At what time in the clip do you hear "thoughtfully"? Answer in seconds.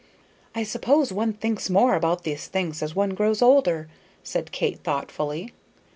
4.79-5.53